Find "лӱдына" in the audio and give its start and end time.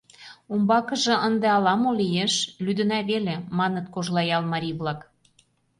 2.63-2.99